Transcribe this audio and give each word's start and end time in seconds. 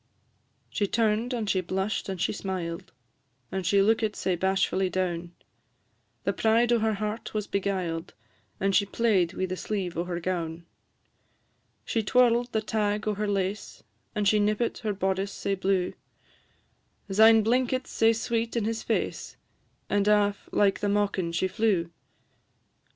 She 0.71 0.87
turn'd, 0.87 1.31
and 1.31 1.47
she 1.47 1.61
blush'd, 1.61 2.09
and 2.09 2.19
she 2.19 2.33
smiled, 2.33 2.91
And 3.51 3.67
she 3.67 3.83
lookit 3.83 4.15
sae 4.15 4.35
bashfully 4.35 4.89
down; 4.89 5.33
The 6.23 6.33
pride 6.33 6.73
o' 6.73 6.79
her 6.79 6.95
heart 6.95 7.35
was 7.35 7.45
beguiled, 7.45 8.15
And 8.59 8.75
she 8.75 8.83
play'd 8.87 9.33
wi' 9.35 9.45
the 9.45 9.55
sleeve 9.55 9.95
o' 9.95 10.05
her 10.05 10.19
gown; 10.19 10.65
She 11.85 12.01
twirl'd 12.01 12.51
the 12.51 12.63
tag 12.63 13.07
o' 13.07 13.13
her 13.13 13.27
lace, 13.27 13.83
And 14.15 14.27
she 14.27 14.39
nippit 14.39 14.79
her 14.79 14.93
boddice 14.93 15.31
sae 15.31 15.53
blue; 15.53 15.93
Syne 17.11 17.43
blinkit 17.43 17.85
sae 17.85 18.11
sweet 18.13 18.55
in 18.55 18.65
his 18.65 18.81
face, 18.81 19.37
And 19.87 20.07
aff 20.07 20.49
like 20.51 20.81
a 20.81 20.87
maukin 20.89 21.31
she 21.31 21.47
flew. 21.47 21.91